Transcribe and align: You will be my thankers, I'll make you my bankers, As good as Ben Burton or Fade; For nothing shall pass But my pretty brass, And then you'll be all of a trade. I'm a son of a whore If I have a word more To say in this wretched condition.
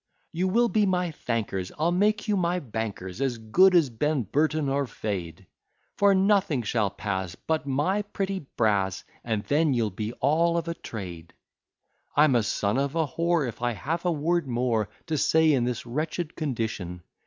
You 0.31 0.47
will 0.47 0.67
be 0.67 0.87
my 0.87 1.11
thankers, 1.11 1.71
I'll 1.77 1.91
make 1.91 2.27
you 2.27 2.35
my 2.35 2.57
bankers, 2.59 3.21
As 3.21 3.37
good 3.37 3.75
as 3.75 3.91
Ben 3.91 4.23
Burton 4.23 4.67
or 4.67 4.87
Fade; 4.87 5.45
For 5.95 6.15
nothing 6.15 6.63
shall 6.63 6.89
pass 6.89 7.35
But 7.35 7.67
my 7.67 8.01
pretty 8.01 8.47
brass, 8.57 9.03
And 9.23 9.43
then 9.43 9.75
you'll 9.75 9.91
be 9.91 10.13
all 10.13 10.57
of 10.57 10.67
a 10.67 10.73
trade. 10.73 11.35
I'm 12.15 12.33
a 12.33 12.41
son 12.41 12.79
of 12.79 12.95
a 12.95 13.05
whore 13.05 13.47
If 13.47 13.61
I 13.61 13.73
have 13.73 14.03
a 14.03 14.11
word 14.11 14.47
more 14.47 14.89
To 15.05 15.19
say 15.19 15.53
in 15.53 15.65
this 15.65 15.85
wretched 15.85 16.35
condition. 16.35 17.03